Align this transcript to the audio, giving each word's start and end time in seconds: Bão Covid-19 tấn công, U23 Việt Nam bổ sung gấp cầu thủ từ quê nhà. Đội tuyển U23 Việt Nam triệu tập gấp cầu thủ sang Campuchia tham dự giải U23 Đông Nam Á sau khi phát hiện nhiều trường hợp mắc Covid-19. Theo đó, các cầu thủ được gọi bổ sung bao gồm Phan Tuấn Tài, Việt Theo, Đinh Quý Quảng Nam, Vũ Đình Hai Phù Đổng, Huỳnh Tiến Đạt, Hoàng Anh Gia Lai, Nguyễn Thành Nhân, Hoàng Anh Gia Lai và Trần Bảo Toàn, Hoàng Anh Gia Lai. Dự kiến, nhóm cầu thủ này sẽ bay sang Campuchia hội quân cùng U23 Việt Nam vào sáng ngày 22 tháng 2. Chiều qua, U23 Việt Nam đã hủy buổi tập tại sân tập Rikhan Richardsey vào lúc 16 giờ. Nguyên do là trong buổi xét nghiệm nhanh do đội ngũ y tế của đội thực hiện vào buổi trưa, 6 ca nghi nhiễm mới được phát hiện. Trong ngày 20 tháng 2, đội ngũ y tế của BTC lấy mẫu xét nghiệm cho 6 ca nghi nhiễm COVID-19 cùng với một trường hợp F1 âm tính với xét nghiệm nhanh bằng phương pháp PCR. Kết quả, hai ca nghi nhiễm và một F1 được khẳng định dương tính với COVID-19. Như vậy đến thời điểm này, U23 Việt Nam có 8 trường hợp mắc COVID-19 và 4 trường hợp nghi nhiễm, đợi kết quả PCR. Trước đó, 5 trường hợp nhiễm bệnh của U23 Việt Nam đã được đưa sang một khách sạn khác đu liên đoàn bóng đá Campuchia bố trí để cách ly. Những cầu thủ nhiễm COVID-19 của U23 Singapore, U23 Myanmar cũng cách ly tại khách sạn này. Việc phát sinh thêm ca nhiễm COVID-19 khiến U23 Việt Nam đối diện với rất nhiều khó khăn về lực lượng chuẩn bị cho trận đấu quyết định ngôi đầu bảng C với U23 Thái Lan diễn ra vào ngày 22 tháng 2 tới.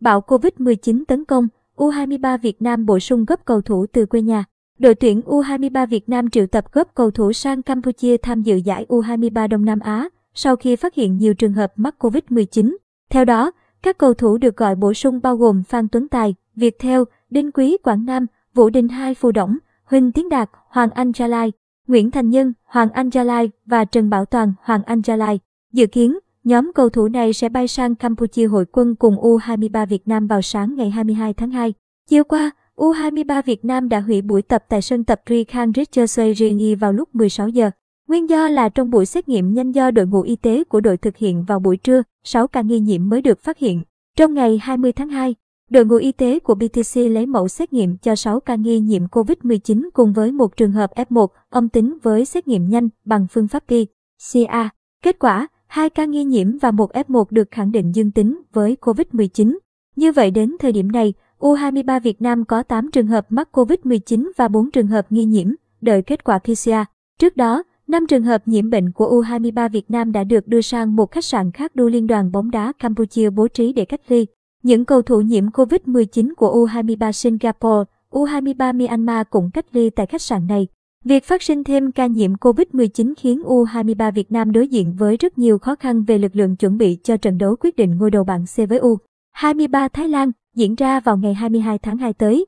Bão 0.00 0.20
Covid-19 0.20 1.04
tấn 1.08 1.24
công, 1.24 1.48
U23 1.76 2.38
Việt 2.38 2.62
Nam 2.62 2.86
bổ 2.86 2.98
sung 2.98 3.24
gấp 3.24 3.44
cầu 3.44 3.60
thủ 3.60 3.86
từ 3.92 4.06
quê 4.06 4.22
nhà. 4.22 4.44
Đội 4.78 4.94
tuyển 4.94 5.20
U23 5.26 5.86
Việt 5.86 6.08
Nam 6.08 6.30
triệu 6.30 6.46
tập 6.46 6.64
gấp 6.72 6.94
cầu 6.94 7.10
thủ 7.10 7.32
sang 7.32 7.62
Campuchia 7.62 8.16
tham 8.16 8.42
dự 8.42 8.56
giải 8.56 8.86
U23 8.88 9.48
Đông 9.48 9.64
Nam 9.64 9.80
Á 9.80 10.08
sau 10.34 10.56
khi 10.56 10.76
phát 10.76 10.94
hiện 10.94 11.16
nhiều 11.16 11.34
trường 11.34 11.52
hợp 11.52 11.72
mắc 11.76 11.94
Covid-19. 11.98 12.76
Theo 13.10 13.24
đó, 13.24 13.52
các 13.82 13.98
cầu 13.98 14.14
thủ 14.14 14.38
được 14.38 14.56
gọi 14.56 14.74
bổ 14.74 14.94
sung 14.94 15.20
bao 15.22 15.36
gồm 15.36 15.62
Phan 15.62 15.88
Tuấn 15.88 16.08
Tài, 16.08 16.34
Việt 16.56 16.78
Theo, 16.78 17.04
Đinh 17.30 17.52
Quý 17.52 17.76
Quảng 17.82 18.04
Nam, 18.04 18.26
Vũ 18.54 18.70
Đình 18.70 18.88
Hai 18.88 19.14
Phù 19.14 19.32
Đổng, 19.32 19.56
Huỳnh 19.84 20.12
Tiến 20.12 20.28
Đạt, 20.28 20.50
Hoàng 20.68 20.90
Anh 20.90 21.12
Gia 21.12 21.26
Lai, 21.26 21.52
Nguyễn 21.86 22.10
Thành 22.10 22.30
Nhân, 22.30 22.52
Hoàng 22.64 22.90
Anh 22.90 23.08
Gia 23.10 23.24
Lai 23.24 23.50
và 23.66 23.84
Trần 23.84 24.10
Bảo 24.10 24.24
Toàn, 24.24 24.52
Hoàng 24.62 24.82
Anh 24.82 25.00
Gia 25.02 25.16
Lai. 25.16 25.40
Dự 25.72 25.86
kiến, 25.86 26.18
nhóm 26.44 26.70
cầu 26.74 26.88
thủ 26.88 27.08
này 27.08 27.32
sẽ 27.32 27.48
bay 27.48 27.68
sang 27.68 27.94
Campuchia 27.94 28.46
hội 28.46 28.64
quân 28.72 28.94
cùng 28.94 29.16
U23 29.16 29.86
Việt 29.86 30.08
Nam 30.08 30.26
vào 30.26 30.42
sáng 30.42 30.74
ngày 30.76 30.90
22 30.90 31.34
tháng 31.34 31.50
2. 31.50 31.74
Chiều 32.08 32.24
qua, 32.24 32.50
U23 32.76 33.42
Việt 33.42 33.64
Nam 33.64 33.88
đã 33.88 34.00
hủy 34.00 34.22
buổi 34.22 34.42
tập 34.42 34.64
tại 34.68 34.82
sân 34.82 35.04
tập 35.04 35.20
Rikhan 35.28 35.72
Richardsey 35.76 36.74
vào 36.74 36.92
lúc 36.92 37.14
16 37.14 37.48
giờ. 37.48 37.70
Nguyên 38.08 38.30
do 38.30 38.48
là 38.48 38.68
trong 38.68 38.90
buổi 38.90 39.06
xét 39.06 39.28
nghiệm 39.28 39.54
nhanh 39.54 39.72
do 39.72 39.90
đội 39.90 40.06
ngũ 40.06 40.22
y 40.22 40.36
tế 40.36 40.64
của 40.64 40.80
đội 40.80 40.96
thực 40.96 41.16
hiện 41.16 41.44
vào 41.44 41.60
buổi 41.60 41.76
trưa, 41.76 42.02
6 42.24 42.46
ca 42.46 42.60
nghi 42.60 42.80
nhiễm 42.80 43.08
mới 43.08 43.22
được 43.22 43.40
phát 43.40 43.58
hiện. 43.58 43.82
Trong 44.16 44.34
ngày 44.34 44.58
20 44.62 44.92
tháng 44.92 45.08
2, 45.08 45.34
đội 45.70 45.84
ngũ 45.84 45.96
y 45.96 46.12
tế 46.12 46.38
của 46.38 46.54
BTC 46.54 46.96
lấy 46.96 47.26
mẫu 47.26 47.48
xét 47.48 47.72
nghiệm 47.72 47.96
cho 47.96 48.14
6 48.14 48.40
ca 48.40 48.54
nghi 48.54 48.80
nhiễm 48.80 49.06
COVID-19 49.06 49.88
cùng 49.92 50.12
với 50.12 50.32
một 50.32 50.56
trường 50.56 50.72
hợp 50.72 50.90
F1 50.94 51.26
âm 51.50 51.68
tính 51.68 51.98
với 52.02 52.24
xét 52.24 52.48
nghiệm 52.48 52.68
nhanh 52.68 52.88
bằng 53.04 53.26
phương 53.30 53.48
pháp 53.48 53.64
PCR. 53.66 54.56
Kết 55.02 55.18
quả, 55.18 55.48
hai 55.70 55.90
ca 55.90 56.04
nghi 56.04 56.24
nhiễm 56.24 56.58
và 56.58 56.70
một 56.70 56.92
F1 56.92 57.24
được 57.30 57.50
khẳng 57.50 57.72
định 57.72 57.92
dương 57.94 58.10
tính 58.10 58.42
với 58.52 58.76
COVID-19. 58.80 59.58
Như 59.96 60.12
vậy 60.12 60.30
đến 60.30 60.56
thời 60.60 60.72
điểm 60.72 60.92
này, 60.92 61.14
U23 61.38 62.00
Việt 62.00 62.22
Nam 62.22 62.44
có 62.44 62.62
8 62.62 62.90
trường 62.90 63.06
hợp 63.06 63.26
mắc 63.28 63.48
COVID-19 63.52 64.30
và 64.36 64.48
4 64.48 64.70
trường 64.70 64.86
hợp 64.86 65.06
nghi 65.12 65.24
nhiễm, 65.24 65.46
đợi 65.80 66.02
kết 66.02 66.24
quả 66.24 66.38
PCR. 66.38 66.70
Trước 67.18 67.36
đó, 67.36 67.62
5 67.86 68.06
trường 68.06 68.22
hợp 68.22 68.42
nhiễm 68.46 68.70
bệnh 68.70 68.92
của 68.92 69.22
U23 69.22 69.68
Việt 69.68 69.90
Nam 69.90 70.12
đã 70.12 70.24
được 70.24 70.48
đưa 70.48 70.60
sang 70.60 70.96
một 70.96 71.10
khách 71.10 71.24
sạn 71.24 71.52
khác 71.52 71.76
đu 71.76 71.88
liên 71.88 72.06
đoàn 72.06 72.32
bóng 72.32 72.50
đá 72.50 72.72
Campuchia 72.78 73.30
bố 73.30 73.48
trí 73.48 73.72
để 73.72 73.84
cách 73.84 74.00
ly. 74.08 74.26
Những 74.62 74.84
cầu 74.84 75.02
thủ 75.02 75.20
nhiễm 75.20 75.48
COVID-19 75.48 76.34
của 76.36 76.66
U23 76.66 77.12
Singapore, 77.12 77.90
U23 78.10 78.76
Myanmar 78.76 79.26
cũng 79.30 79.50
cách 79.50 79.66
ly 79.72 79.90
tại 79.90 80.06
khách 80.06 80.22
sạn 80.22 80.46
này. 80.46 80.66
Việc 81.04 81.24
phát 81.24 81.42
sinh 81.42 81.64
thêm 81.64 81.92
ca 81.92 82.06
nhiễm 82.06 82.34
COVID-19 82.34 83.14
khiến 83.16 83.42
U23 83.42 84.12
Việt 84.12 84.32
Nam 84.32 84.52
đối 84.52 84.68
diện 84.68 84.94
với 84.98 85.16
rất 85.16 85.38
nhiều 85.38 85.58
khó 85.58 85.74
khăn 85.74 86.02
về 86.02 86.18
lực 86.18 86.36
lượng 86.36 86.56
chuẩn 86.56 86.78
bị 86.78 86.98
cho 87.02 87.16
trận 87.16 87.38
đấu 87.38 87.56
quyết 87.60 87.76
định 87.76 87.98
ngôi 87.98 88.10
đầu 88.10 88.24
bảng 88.24 88.44
C 88.44 88.68
với 88.68 88.80
U23 88.80 89.88
Thái 89.88 90.08
Lan 90.08 90.30
diễn 90.56 90.74
ra 90.74 91.00
vào 91.00 91.16
ngày 91.16 91.34
22 91.34 91.78
tháng 91.78 91.96
2 91.96 92.12
tới. 92.12 92.46